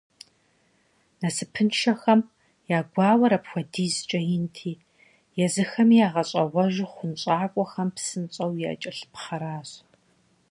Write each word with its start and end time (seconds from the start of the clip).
Насыпыншэхэм 1.21 2.19
я 2.77 2.79
гуауэр 2.91 3.31
апхуэдизкӀэ 3.37 4.19
инти, 4.35 4.73
езыхэми 5.45 5.97
ягъэщӀэгъуэжу, 6.07 6.91
хъунщӀакӀуэхэм 6.93 7.89
псынщӀэу 7.95 8.51
якӀэлъыпхъэращ. 8.71 9.69